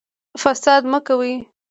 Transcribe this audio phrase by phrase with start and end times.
[0.41, 1.31] فساد مه کوئ